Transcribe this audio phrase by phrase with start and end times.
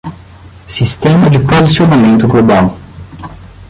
[0.65, 2.73] Sistema de posicionamento global